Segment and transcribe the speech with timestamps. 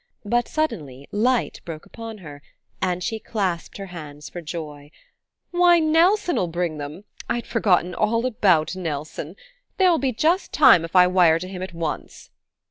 [0.25, 2.41] But suddenly light broke on her,
[2.81, 4.89] and she clasped her hands for joy.
[5.51, 9.35] "Why, Nelson'll bring them I'd forgotten all about Nelson!
[9.77, 12.31] There'll be just time if I wire to him at once."